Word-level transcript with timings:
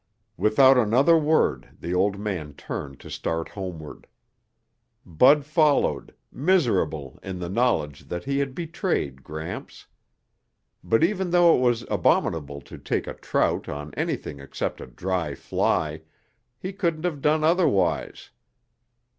Without 0.35 0.79
another 0.79 1.15
word 1.15 1.77
the 1.79 1.93
old 1.93 2.17
man 2.17 2.53
turned 2.53 2.99
to 3.01 3.07
start 3.11 3.49
homeward. 3.49 4.07
Bud 5.05 5.45
followed, 5.45 6.15
miserable 6.31 7.19
in 7.21 7.37
the 7.37 7.49
knowledge 7.49 8.07
that 8.07 8.23
he 8.23 8.39
had 8.39 8.55
betrayed 8.55 9.23
Gramps. 9.23 9.85
But 10.83 11.03
even 11.03 11.29
though 11.29 11.55
it 11.55 11.61
was 11.61 11.85
abominable 11.87 12.61
to 12.61 12.79
take 12.79 13.05
a 13.05 13.13
trout 13.13 13.69
on 13.69 13.93
anything 13.93 14.39
except 14.39 14.81
a 14.81 14.87
dry 14.87 15.35
fly, 15.35 16.01
he 16.57 16.73
couldn't 16.73 17.05
have 17.05 17.21
done 17.21 17.43
otherwise. 17.43 18.31